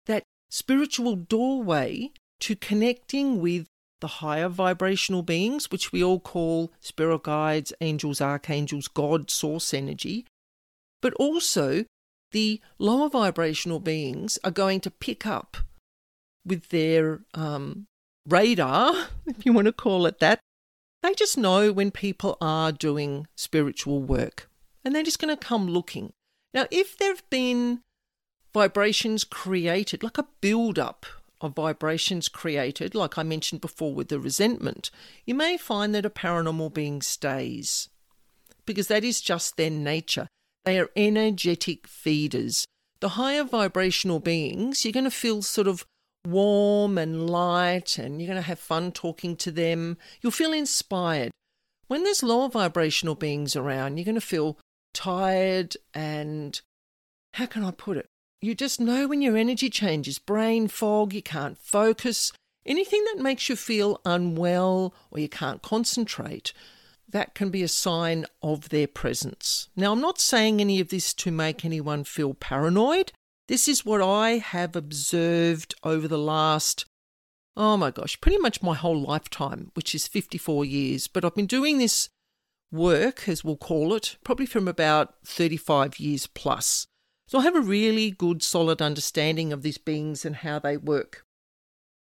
that 0.07 0.23
spiritual 0.49 1.15
doorway 1.15 2.13
to 2.41 2.57
connecting 2.57 3.41
with 3.41 3.67
the 4.01 4.07
higher 4.07 4.49
vibrational 4.49 5.23
beings, 5.23 5.71
which 5.71 5.93
we 5.93 6.03
all 6.03 6.19
call 6.19 6.73
spirit 6.81 7.25
guides, 7.25 7.75
angels, 7.83 8.23
archangels, 8.23 8.89
God, 8.89 9.31
source 9.31 9.75
energy, 9.75 10.25
but 11.03 11.13
also 11.15 11.85
the 12.33 12.61
lower 12.79 13.09
vibrational 13.09 13.81
beings 13.81 14.39
are 14.43 14.51
going 14.51 14.81
to 14.81 14.91
pick 14.91 15.27
up 15.27 15.59
with 16.45 16.69
their 16.71 17.21
um, 17.35 17.87
radar, 18.29 19.09
if 19.27 19.47
you 19.47 19.53
want 19.53 19.67
to 19.67 19.73
call 19.73 20.07
it 20.07 20.19
that. 20.19 20.41
They 21.03 21.15
just 21.15 21.37
know 21.37 21.73
when 21.73 21.91
people 21.91 22.37
are 22.41 22.71
doing 22.71 23.27
spiritual 23.35 24.03
work 24.03 24.49
and 24.85 24.95
they're 24.95 25.03
just 25.03 25.19
going 25.19 25.37
to 25.37 25.45
come 25.45 25.69
looking. 25.69 26.13
Now, 26.55 26.67
if 26.71 26.97
there 26.97 27.11
have 27.11 27.29
been 27.31 27.81
vibrations 28.53 29.25
created, 29.25 30.03
like 30.03 30.19
a 30.19 30.29
build 30.41 30.79
up 30.79 31.07
of 31.41 31.55
vibrations 31.55 32.29
created, 32.29 32.95
like 32.95 33.19
I 33.19 33.25
mentioned 33.25 33.61
before 33.61 33.95
with 33.95 34.09
the 34.09 34.21
resentment, 34.21 34.91
you 35.25 35.35
may 35.35 35.57
find 35.57 35.95
that 35.95 36.07
a 36.07 36.11
paranormal 36.11 36.73
being 36.73 37.03
stays 37.03 37.89
because 38.65 38.89
that 38.89 39.03
is 39.03 39.21
just 39.21 39.57
their 39.57 39.71
nature. 39.71 40.29
They 40.65 40.79
are 40.79 40.91
energetic 40.97 41.87
feeders. 41.87 42.65
The 43.01 43.11
higher 43.11 43.45
vibrational 43.45 44.21
beings, 44.21 44.85
you're 44.85 44.93
going 44.93 45.05
to 45.05 45.11
feel 45.11 45.43
sort 45.43 45.67
of 45.67 45.85
warm 46.27 46.99
and 46.99 47.29
light, 47.29 47.99
and 47.99 48.21
you're 48.21 48.29
going 48.29 48.41
to 48.41 48.47
have 48.47 48.61
fun 48.61 48.93
talking 48.93 49.37
to 49.37 49.51
them. 49.51 49.99
You'll 50.21 50.31
feel 50.31 50.53
inspired. 50.53 51.33
When 51.89 52.05
there's 52.05 52.23
lower 52.23 52.49
vibrational 52.49 53.17
beings 53.17 53.57
around, 53.57 53.97
you're 53.97 54.05
going 54.05 54.15
to 54.15 54.21
feel 54.21 54.59
tired 54.95 55.77
and 55.95 56.61
how 57.35 57.47
can 57.47 57.65
I 57.65 57.71
put 57.71 57.97
it? 57.97 58.07
You 58.41 58.55
just 58.55 58.81
know 58.81 59.07
when 59.07 59.23
your 59.23 59.37
energy 59.37 59.71
changes, 59.71 60.19
brain 60.19 60.69
fog, 60.69 61.13
you 61.13 61.23
can't 61.23 61.59
focus, 61.59 62.33
anything 62.67 63.05
that 63.07 63.23
makes 63.23 63.49
you 63.49 63.57
feel 63.57 64.01
unwell 64.05 64.95
or 65.11 65.19
you 65.19 65.29
can't 65.29 65.63
concentrate 65.63 66.53
that 67.13 67.35
can 67.35 67.51
be 67.51 67.63
a 67.63 67.69
sign 67.69 68.27
of 68.43 68.71
their 68.71 68.87
presence. 68.87 69.69
Now, 69.77 69.93
I'm 69.93 70.01
not 70.01 70.21
saying 70.21 70.61
any 70.61 70.81
of 70.81 70.89
this 70.89 71.15
to 71.15 71.31
make 71.31 71.65
anyone 71.65 72.05
feel 72.05 72.35
paranoid. 72.35 73.13
This 73.49 73.69
is 73.69 73.85
what 73.85 74.03
I 74.03 74.39
have 74.39 74.75
observed 74.75 75.75
over 75.85 76.09
the 76.09 76.19
last, 76.19 76.87
oh 77.57 77.77
my 77.77 77.91
gosh, 77.91 78.21
pretty 78.21 78.39
much 78.39 78.63
my 78.63 78.75
whole 78.75 79.01
lifetime, 79.01 79.71
which 79.75 79.95
is 79.95 80.09
54 80.09 80.65
years. 80.65 81.07
But 81.07 81.25
I've 81.25 81.35
been 81.35 81.47
doing 81.47 81.79
this 81.79 82.09
work, 82.71 83.29
as 83.29 83.45
we'll 83.45 83.57
call 83.57 83.95
it, 83.95 84.17
probably 84.25 84.47
from 84.47 84.67
about 84.67 85.15
35 85.27 86.01
years 86.01 86.27
plus. 86.27 86.87
So 87.29 87.39
I 87.39 87.43
have 87.43 87.57
a 87.57 87.61
really 87.61 88.11
good, 88.11 88.43
solid 88.43 88.81
understanding 88.81 89.53
of 89.53 89.63
these 89.63 89.79
beings 89.79 90.25
and 90.25 90.37
how 90.37 90.59
they 90.59 90.77
work. 90.77 91.25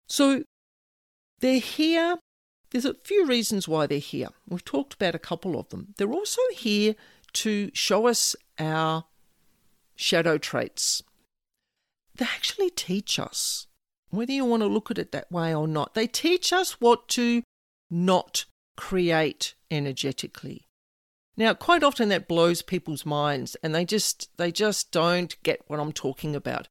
So 0.07 0.43
they're 1.39 1.59
here 1.59 2.17
there's 2.75 2.84
a 2.84 2.94
few 3.05 3.25
reasons 3.25 3.70
why 3.70 3.88
they're 3.88 4.00
here. 4.00 4.27
We've 4.50 4.65
talked 4.65 4.96
about 4.96 5.15
a 5.15 5.20
couple 5.20 5.58
of 5.58 5.70
them. 5.70 5.94
They're 5.96 6.12
also 6.12 6.41
here 6.51 6.96
to 7.32 7.72
show 7.74 8.05
us 8.05 8.36
our 8.60 9.05
shadow 9.96 10.38
traits. 10.38 11.01
They 12.15 12.25
actually 12.25 12.70
teach 12.70 13.17
us, 13.17 13.67
whether 14.10 14.34
you 14.34 14.44
want 14.44 14.62
to 14.62 14.67
look 14.67 14.91
at 14.91 14.98
it 14.98 15.13
that 15.13 15.32
way 15.32 15.55
or 15.55 15.70
not, 15.70 15.94
they 15.94 16.05
teach 16.05 16.51
us 16.51 16.82
what 16.82 17.08
to 17.10 17.44
not 17.89 18.44
create 18.75 19.55
energetically. 19.72 20.67
Now, 21.38 21.53
quite 21.53 21.82
often 21.82 22.10
that 22.10 22.27
blows 22.27 22.62
people's 22.62 23.05
minds 23.05 23.55
and 23.63 23.74
they 23.74 23.86
just 23.86 24.27
they 24.36 24.51
just 24.51 24.91
don't 24.91 25.41
get 25.44 25.62
what 25.67 25.79
I'm 25.79 25.94
talking 25.94 26.36
about 26.36 26.67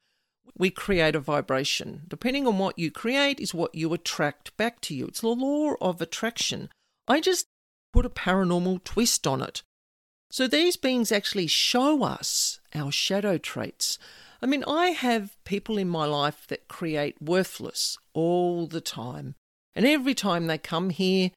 we 0.56 0.70
create 0.70 1.14
a 1.14 1.20
vibration. 1.20 2.02
Depending 2.08 2.46
on 2.46 2.58
what 2.58 2.78
you 2.78 2.90
create, 2.90 3.40
is 3.40 3.54
what 3.54 3.74
you 3.74 3.92
attract 3.92 4.56
back 4.56 4.80
to 4.82 4.94
you. 4.94 5.06
It's 5.06 5.20
the 5.20 5.28
law 5.28 5.74
of 5.80 6.00
attraction. 6.00 6.68
I 7.08 7.20
just 7.20 7.46
put 7.92 8.06
a 8.06 8.10
paranormal 8.10 8.84
twist 8.84 9.26
on 9.26 9.42
it. 9.42 9.62
So 10.30 10.46
these 10.46 10.76
beings 10.76 11.12
actually 11.12 11.46
show 11.46 12.02
us 12.02 12.60
our 12.74 12.90
shadow 12.90 13.38
traits. 13.38 13.98
I 14.42 14.46
mean, 14.46 14.64
I 14.66 14.88
have 14.88 15.36
people 15.44 15.78
in 15.78 15.88
my 15.88 16.06
life 16.06 16.46
that 16.48 16.68
create 16.68 17.20
worthless 17.22 17.98
all 18.12 18.66
the 18.66 18.80
time. 18.80 19.34
And 19.74 19.86
every 19.86 20.14
time 20.14 20.46
they 20.46 20.58
come 20.58 20.90
here, 20.90 21.30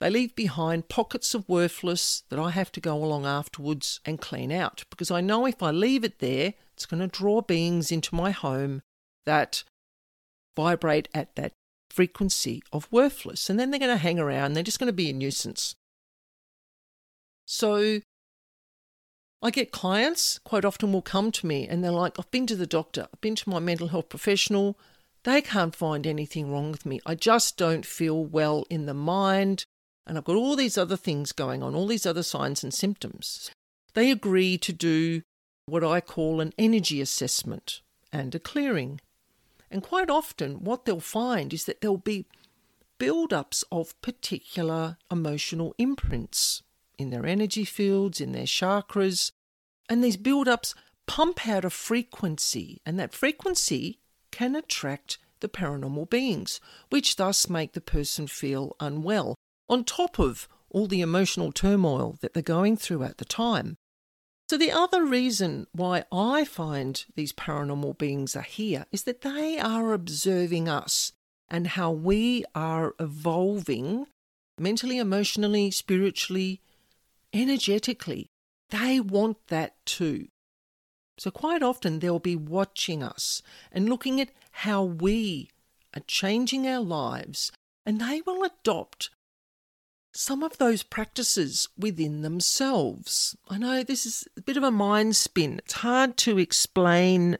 they 0.00 0.10
leave 0.10 0.34
behind 0.36 0.88
pockets 0.88 1.34
of 1.34 1.48
worthless 1.48 2.24
that 2.28 2.38
I 2.38 2.50
have 2.50 2.70
to 2.72 2.80
go 2.80 2.96
along 3.02 3.24
afterwards 3.24 4.00
and 4.04 4.20
clean 4.20 4.52
out 4.52 4.84
because 4.90 5.10
I 5.10 5.20
know 5.20 5.46
if 5.46 5.62
I 5.62 5.70
leave 5.70 6.04
it 6.04 6.18
there, 6.18 6.54
it's 6.76 6.86
going 6.86 7.00
to 7.00 7.06
draw 7.06 7.40
beings 7.40 7.90
into 7.90 8.14
my 8.14 8.30
home 8.30 8.82
that 9.24 9.64
vibrate 10.54 11.08
at 11.14 11.34
that 11.36 11.52
frequency 11.90 12.62
of 12.72 12.86
worthless. 12.90 13.48
And 13.48 13.58
then 13.58 13.70
they're 13.70 13.80
going 13.80 13.90
to 13.90 13.96
hang 13.96 14.18
around, 14.18 14.52
they're 14.52 14.62
just 14.62 14.78
going 14.78 14.88
to 14.88 14.92
be 14.92 15.10
a 15.10 15.12
nuisance. 15.12 15.74
So 17.46 18.00
I 19.42 19.50
get 19.50 19.70
clients 19.70 20.38
quite 20.44 20.64
often 20.64 20.92
will 20.92 21.02
come 21.02 21.30
to 21.32 21.46
me 21.46 21.66
and 21.66 21.82
they're 21.82 21.90
like, 21.90 22.18
I've 22.18 22.30
been 22.30 22.46
to 22.48 22.56
the 22.56 22.66
doctor, 22.66 23.06
I've 23.12 23.20
been 23.20 23.36
to 23.36 23.48
my 23.48 23.58
mental 23.58 23.88
health 23.88 24.08
professional, 24.08 24.76
They 25.26 25.42
can't 25.42 25.74
find 25.74 26.06
anything 26.06 26.52
wrong 26.52 26.70
with 26.70 26.86
me. 26.86 27.00
I 27.04 27.16
just 27.16 27.56
don't 27.56 27.84
feel 27.84 28.24
well 28.24 28.64
in 28.70 28.86
the 28.86 28.94
mind. 28.94 29.64
And 30.06 30.16
I've 30.16 30.24
got 30.24 30.36
all 30.36 30.54
these 30.54 30.78
other 30.78 30.96
things 30.96 31.32
going 31.32 31.64
on, 31.64 31.74
all 31.74 31.88
these 31.88 32.06
other 32.06 32.22
signs 32.22 32.62
and 32.62 32.72
symptoms. 32.72 33.50
They 33.94 34.12
agree 34.12 34.56
to 34.58 34.72
do 34.72 35.22
what 35.66 35.82
I 35.82 36.00
call 36.00 36.40
an 36.40 36.52
energy 36.56 37.00
assessment 37.00 37.80
and 38.12 38.34
a 38.34 38.38
clearing. 38.38 39.00
And 39.70 39.82
quite 39.82 40.08
often, 40.08 40.64
what 40.64 40.84
they'll 40.84 41.00
find 41.00 41.52
is 41.52 41.64
that 41.64 41.80
there'll 41.80 41.96
be 41.96 42.26
build-ups 42.98 43.64
of 43.70 44.00
particular 44.00 44.96
emotional 45.10 45.74
imprints 45.76 46.62
in 46.98 47.10
their 47.10 47.26
energy 47.26 47.64
fields, 47.64 48.20
in 48.20 48.32
their 48.32 48.44
chakras, 48.44 49.32
and 49.88 50.02
these 50.02 50.16
build-ups 50.16 50.74
pump 51.06 51.46
out 51.46 51.64
a 51.64 51.70
frequency, 51.70 52.80
and 52.86 52.98
that 52.98 53.12
frequency 53.12 53.98
can 54.30 54.54
attract 54.54 55.18
the 55.40 55.48
paranormal 55.48 56.08
beings, 56.08 56.60
which 56.90 57.16
thus 57.16 57.50
make 57.50 57.72
the 57.72 57.80
person 57.80 58.26
feel 58.26 58.74
unwell, 58.80 59.34
on 59.68 59.84
top 59.84 60.18
of 60.18 60.48
all 60.70 60.86
the 60.86 61.00
emotional 61.00 61.52
turmoil 61.52 62.16
that 62.20 62.34
they're 62.34 62.42
going 62.42 62.76
through 62.76 63.02
at 63.02 63.18
the 63.18 63.24
time. 63.24 63.76
So, 64.48 64.56
the 64.56 64.70
other 64.70 65.04
reason 65.04 65.66
why 65.72 66.04
I 66.12 66.44
find 66.44 67.04
these 67.16 67.32
paranormal 67.32 67.98
beings 67.98 68.36
are 68.36 68.42
here 68.42 68.86
is 68.92 69.02
that 69.02 69.22
they 69.22 69.58
are 69.58 69.92
observing 69.92 70.68
us 70.68 71.12
and 71.48 71.66
how 71.66 71.90
we 71.90 72.44
are 72.54 72.94
evolving 73.00 74.06
mentally, 74.56 74.98
emotionally, 74.98 75.72
spiritually, 75.72 76.60
energetically. 77.32 78.28
They 78.70 79.00
want 79.00 79.48
that 79.48 79.84
too. 79.84 80.28
So, 81.18 81.32
quite 81.32 81.62
often, 81.62 81.98
they'll 81.98 82.20
be 82.20 82.36
watching 82.36 83.02
us 83.02 83.42
and 83.72 83.88
looking 83.88 84.20
at 84.20 84.30
how 84.52 84.84
we 84.84 85.50
are 85.94 86.02
changing 86.06 86.68
our 86.68 86.80
lives, 86.82 87.50
and 87.84 88.00
they 88.00 88.20
will 88.24 88.44
adopt 88.44 89.10
some 90.16 90.42
of 90.42 90.58
those 90.58 90.82
practices 90.82 91.68
within 91.78 92.22
themselves. 92.22 93.36
I 93.48 93.58
know 93.58 93.82
this 93.82 94.06
is 94.06 94.26
a 94.36 94.40
bit 94.40 94.56
of 94.56 94.62
a 94.62 94.70
mind 94.70 95.16
spin. 95.16 95.60
It's 95.64 95.74
hard 95.74 96.16
to 96.18 96.38
explain 96.38 97.38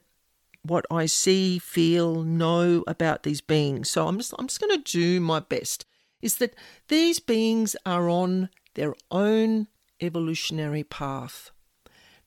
what 0.62 0.84
I 0.90 1.06
see, 1.06 1.58
feel, 1.58 2.22
know 2.22 2.82
about 2.86 3.22
these 3.22 3.40
beings. 3.40 3.90
So 3.90 4.06
I'm 4.06 4.18
just 4.18 4.34
I'm 4.38 4.48
just 4.48 4.60
going 4.60 4.76
to 4.82 4.98
do 4.98 5.20
my 5.20 5.40
best. 5.40 5.84
Is 6.20 6.36
that 6.36 6.54
these 6.88 7.20
beings 7.20 7.76
are 7.84 8.08
on 8.08 8.48
their 8.74 8.94
own 9.10 9.68
evolutionary 10.00 10.84
path. 10.84 11.50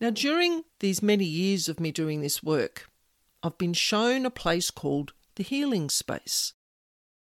Now, 0.01 0.09
during 0.09 0.63
these 0.79 1.03
many 1.03 1.25
years 1.25 1.67
of 1.67 1.79
me 1.79 1.91
doing 1.91 2.21
this 2.21 2.41
work, 2.41 2.89
I've 3.43 3.57
been 3.57 3.73
shown 3.73 4.25
a 4.25 4.31
place 4.31 4.71
called 4.71 5.13
the 5.35 5.43
healing 5.43 5.89
space. 5.89 6.53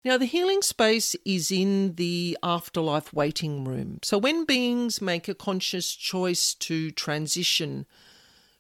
Now, 0.06 0.18
the 0.18 0.26
healing 0.26 0.62
space 0.62 1.16
is 1.24 1.50
in 1.50 1.96
the 1.96 2.38
afterlife 2.44 3.14
waiting 3.14 3.64
room. 3.64 4.00
So, 4.04 4.18
when 4.18 4.44
beings 4.44 5.02
make 5.02 5.30
a 5.30 5.34
conscious 5.34 5.96
choice 5.96 6.54
to 6.56 6.92
transition 6.92 7.86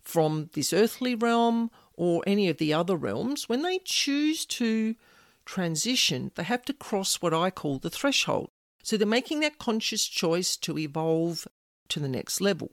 from 0.01 0.49
this 0.53 0.71
earthly 0.71 1.15
realm 1.15 1.69
or 1.95 2.23
any 2.25 2.47
of 2.47 2.59
the 2.59 2.73
other 2.73 2.95
realms, 2.95 3.49
when 3.49 3.61
they 3.61 3.79
choose 3.79 4.45
to 4.45 4.95
transition, 5.45 6.31
they 6.35 6.43
have 6.43 6.63
to 6.63 6.73
cross 6.73 7.21
what 7.21 7.33
I 7.33 7.49
call 7.49 7.77
the 7.77 7.89
threshold. 7.89 8.49
So, 8.81 8.95
they're 8.95 9.05
making 9.05 9.41
that 9.41 9.59
conscious 9.59 10.07
choice 10.07 10.55
to 10.57 10.77
evolve 10.77 11.45
to 11.89 11.99
the 11.99 12.07
next 12.07 12.39
level. 12.39 12.71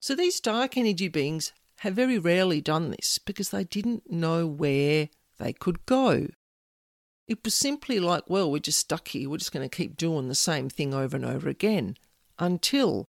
So, 0.00 0.14
these 0.14 0.38
dark 0.38 0.76
energy 0.76 1.08
beings 1.08 1.52
have 1.78 1.94
very 1.94 2.18
rarely 2.18 2.60
done 2.60 2.90
this 2.90 3.16
because 3.16 3.50
they 3.50 3.64
didn't 3.64 4.10
know 4.10 4.46
where 4.46 5.08
they 5.38 5.54
could 5.54 5.86
go. 5.86 6.28
It 7.28 7.42
was 7.44 7.54
simply 7.54 7.98
like, 7.98 8.28
well, 8.28 8.50
we're 8.50 8.58
just 8.60 8.78
stuck 8.78 9.08
here. 9.08 9.28
We're 9.28 9.38
just 9.38 9.52
going 9.52 9.68
to 9.68 9.76
keep 9.76 9.96
doing 9.96 10.28
the 10.28 10.34
same 10.34 10.68
thing 10.68 10.94
over 10.94 11.16
and 11.16 11.24
over 11.24 11.48
again 11.48 11.96
until 12.38 13.04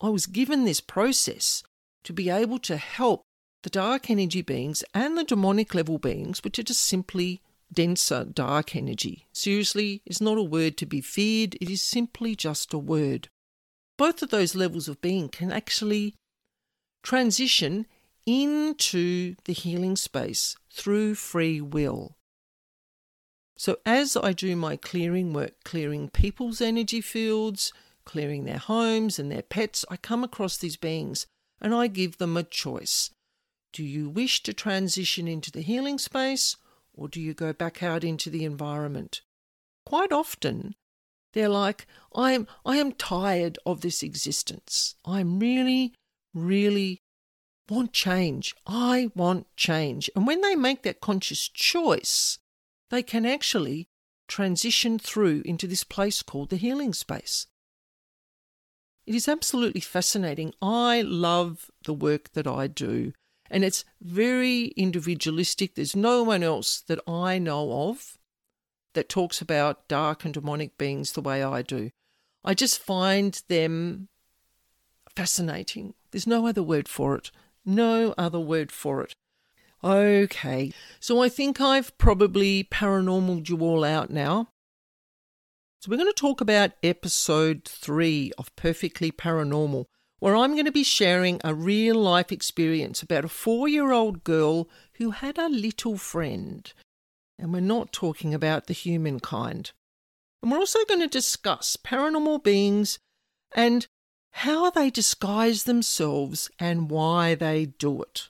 I 0.00 0.08
was 0.08 0.26
given 0.26 0.64
this 0.64 0.80
process 0.80 1.62
to 2.04 2.12
be 2.12 2.30
able 2.30 2.58
to 2.60 2.76
help 2.76 3.22
the 3.62 3.70
dark 3.70 4.10
energy 4.10 4.42
beings 4.42 4.82
and 4.94 5.16
the 5.16 5.24
demonic 5.24 5.74
level 5.74 5.98
beings, 5.98 6.42
which 6.42 6.58
are 6.58 6.64
just 6.64 6.80
simply 6.80 7.42
denser 7.72 8.24
dark 8.24 8.74
energy. 8.74 9.26
Seriously, 9.32 10.02
it's 10.04 10.20
not 10.20 10.38
a 10.38 10.42
word 10.42 10.76
to 10.78 10.86
be 10.86 11.00
feared, 11.00 11.54
it 11.60 11.70
is 11.70 11.82
simply 11.82 12.34
just 12.34 12.74
a 12.74 12.78
word. 12.78 13.28
Both 13.96 14.22
of 14.22 14.30
those 14.30 14.54
levels 14.54 14.88
of 14.88 15.00
being 15.00 15.28
can 15.28 15.52
actually 15.52 16.14
transition 17.02 17.86
into 18.26 19.36
the 19.44 19.52
healing 19.52 19.96
space 19.96 20.56
through 20.70 21.14
free 21.14 21.60
will. 21.60 22.16
So, 23.62 23.76
as 23.86 24.16
I 24.16 24.32
do 24.32 24.56
my 24.56 24.74
clearing 24.74 25.32
work, 25.32 25.52
clearing 25.62 26.08
people's 26.08 26.60
energy 26.60 27.00
fields, 27.00 27.72
clearing 28.04 28.42
their 28.42 28.58
homes 28.58 29.20
and 29.20 29.30
their 29.30 29.42
pets, 29.42 29.84
I 29.88 29.96
come 29.98 30.24
across 30.24 30.56
these 30.56 30.76
beings 30.76 31.28
and 31.60 31.72
I 31.72 31.86
give 31.86 32.18
them 32.18 32.36
a 32.36 32.42
choice. 32.42 33.10
Do 33.72 33.84
you 33.84 34.08
wish 34.08 34.42
to 34.42 34.52
transition 34.52 35.28
into 35.28 35.52
the 35.52 35.60
healing 35.60 36.00
space 36.00 36.56
or 36.92 37.06
do 37.06 37.20
you 37.20 37.34
go 37.34 37.52
back 37.52 37.84
out 37.84 38.02
into 38.02 38.30
the 38.30 38.44
environment? 38.44 39.20
Quite 39.86 40.10
often, 40.10 40.74
they're 41.32 41.48
like, 41.48 41.86
I 42.16 42.32
am, 42.32 42.48
I 42.66 42.78
am 42.78 42.90
tired 42.90 43.60
of 43.64 43.82
this 43.82 44.02
existence. 44.02 44.96
I'm 45.04 45.38
really, 45.38 45.94
really 46.34 46.98
want 47.70 47.92
change. 47.92 48.56
I 48.66 49.12
want 49.14 49.46
change. 49.56 50.10
And 50.16 50.26
when 50.26 50.40
they 50.40 50.56
make 50.56 50.82
that 50.82 51.00
conscious 51.00 51.46
choice, 51.46 52.40
they 52.92 53.02
can 53.02 53.24
actually 53.24 53.88
transition 54.28 54.98
through 54.98 55.42
into 55.46 55.66
this 55.66 55.82
place 55.82 56.22
called 56.22 56.50
the 56.50 56.56
healing 56.56 56.92
space. 56.92 57.46
It 59.06 59.14
is 59.14 59.26
absolutely 59.26 59.80
fascinating. 59.80 60.52
I 60.60 61.00
love 61.00 61.70
the 61.84 61.94
work 61.94 62.32
that 62.34 62.46
I 62.46 62.66
do, 62.68 63.14
and 63.50 63.64
it's 63.64 63.84
very 64.00 64.66
individualistic. 64.76 65.74
There's 65.74 65.96
no 65.96 66.22
one 66.22 66.42
else 66.42 66.82
that 66.82 67.00
I 67.08 67.38
know 67.38 67.88
of 67.88 68.18
that 68.92 69.08
talks 69.08 69.40
about 69.40 69.88
dark 69.88 70.24
and 70.26 70.34
demonic 70.34 70.76
beings 70.76 71.12
the 71.12 71.22
way 71.22 71.42
I 71.42 71.62
do. 71.62 71.90
I 72.44 72.52
just 72.52 72.78
find 72.78 73.40
them 73.48 74.08
fascinating. 75.16 75.94
There's 76.10 76.26
no 76.26 76.46
other 76.46 76.62
word 76.62 76.88
for 76.88 77.16
it. 77.16 77.30
No 77.64 78.14
other 78.18 78.40
word 78.40 78.70
for 78.70 79.00
it. 79.00 79.14
Okay, 79.84 80.72
so 81.00 81.20
I 81.20 81.28
think 81.28 81.60
I've 81.60 81.96
probably 81.98 82.62
paranormaled 82.62 83.48
you 83.48 83.58
all 83.58 83.82
out 83.82 84.10
now. 84.10 84.50
So 85.80 85.90
we're 85.90 85.96
going 85.96 86.12
to 86.12 86.12
talk 86.12 86.40
about 86.40 86.70
episode 86.84 87.64
three 87.64 88.30
of 88.38 88.54
Perfectly 88.54 89.10
Paranormal, 89.10 89.86
where 90.20 90.36
I'm 90.36 90.52
going 90.52 90.66
to 90.66 90.72
be 90.72 90.84
sharing 90.84 91.40
a 91.42 91.52
real 91.52 91.96
life 91.96 92.30
experience 92.30 93.02
about 93.02 93.24
a 93.24 93.28
four 93.28 93.66
year 93.66 93.90
old 93.90 94.22
girl 94.22 94.68
who 94.94 95.10
had 95.10 95.36
a 95.36 95.48
little 95.48 95.98
friend. 95.98 96.72
And 97.36 97.52
we're 97.52 97.58
not 97.58 97.92
talking 97.92 98.32
about 98.32 98.68
the 98.68 98.74
humankind. 98.74 99.72
And 100.40 100.52
we're 100.52 100.58
also 100.58 100.84
going 100.84 101.00
to 101.00 101.08
discuss 101.08 101.76
paranormal 101.76 102.44
beings 102.44 103.00
and 103.52 103.88
how 104.30 104.70
they 104.70 104.90
disguise 104.90 105.64
themselves 105.64 106.48
and 106.60 106.88
why 106.88 107.34
they 107.34 107.66
do 107.66 108.00
it. 108.02 108.28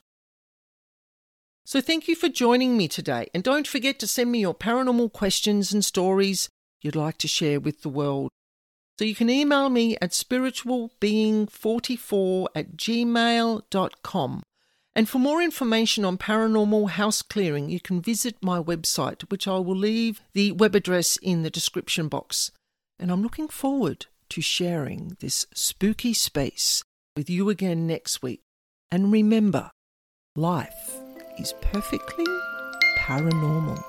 So, 1.64 1.81
thank 1.81 2.09
you 2.09 2.16
for 2.16 2.29
joining 2.29 2.77
me 2.77 2.88
today, 2.88 3.29
and 3.33 3.44
don't 3.44 3.68
forget 3.68 4.01
to 4.01 4.09
send 4.09 4.33
me 4.33 4.40
your 4.40 4.55
paranormal 4.55 5.12
questions 5.12 5.72
and 5.72 5.85
stories 5.85 6.48
you'd 6.81 6.96
like 6.96 7.18
to 7.18 7.29
share 7.29 7.61
with 7.61 7.83
the 7.83 7.88
world. 7.88 8.31
So, 8.98 9.05
you 9.05 9.14
can 9.14 9.31
email 9.31 9.68
me 9.68 9.96
at 10.03 10.11
spiritualbeing44 10.11 12.46
at 12.55 12.77
gmail.com. 12.77 14.42
And 14.94 15.09
for 15.09 15.18
more 15.18 15.40
information 15.40 16.05
on 16.05 16.18
paranormal 16.18 16.90
house 16.90 17.22
clearing, 17.22 17.70
you 17.70 17.81
can 17.81 18.03
visit 18.03 18.37
my 18.42 18.61
website, 18.61 19.22
which 19.31 19.48
I 19.48 19.59
will 19.59 19.77
leave 19.77 20.20
the 20.35 20.53
web 20.53 20.75
address 20.75 21.16
in 21.16 21.42
the 21.42 21.51
description 21.51 22.09
box. 22.09 22.51
And 22.98 23.11
I'm 23.11 23.22
looking 23.22 23.48
forward 23.48 24.07
to 24.31 24.40
sharing 24.40 25.16
this 25.20 25.46
spooky 25.55 26.12
space 26.12 26.83
with 27.16 27.31
you 27.31 27.48
again 27.48 27.87
next 27.87 28.22
week. 28.22 28.42
And 28.90 29.12
remember, 29.12 29.70
life 30.37 31.02
is 31.38 31.55
perfectly 31.61 32.25
paranormal. 32.99 33.83